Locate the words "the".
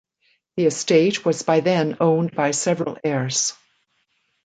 0.55-0.65